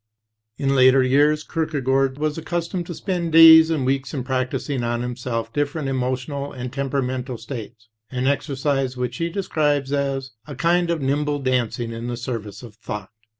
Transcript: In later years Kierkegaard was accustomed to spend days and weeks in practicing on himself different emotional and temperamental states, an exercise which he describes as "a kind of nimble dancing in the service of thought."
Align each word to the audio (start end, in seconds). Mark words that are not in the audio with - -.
In 0.57 0.73
later 0.75 1.03
years 1.03 1.43
Kierkegaard 1.43 2.17
was 2.17 2.35
accustomed 2.35 2.87
to 2.87 2.95
spend 2.95 3.33
days 3.33 3.69
and 3.69 3.85
weeks 3.85 4.15
in 4.15 4.23
practicing 4.23 4.83
on 4.83 5.03
himself 5.03 5.53
different 5.53 5.89
emotional 5.89 6.51
and 6.51 6.73
temperamental 6.73 7.37
states, 7.37 7.87
an 8.09 8.25
exercise 8.25 8.97
which 8.97 9.17
he 9.17 9.29
describes 9.29 9.93
as 9.93 10.31
"a 10.47 10.55
kind 10.55 10.89
of 10.89 11.03
nimble 11.03 11.37
dancing 11.37 11.91
in 11.91 12.07
the 12.07 12.17
service 12.17 12.63
of 12.63 12.73
thought." 12.73 13.11